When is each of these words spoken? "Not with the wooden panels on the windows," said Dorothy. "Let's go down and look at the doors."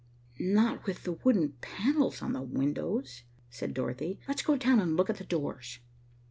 "Not 0.39 0.87
with 0.87 1.03
the 1.03 1.11
wooden 1.11 1.57
panels 1.61 2.23
on 2.23 2.33
the 2.33 2.41
windows," 2.41 3.21
said 3.51 3.75
Dorothy. 3.75 4.19
"Let's 4.27 4.41
go 4.41 4.55
down 4.57 4.79
and 4.79 4.97
look 4.97 5.11
at 5.11 5.17
the 5.17 5.23
doors." 5.23 5.77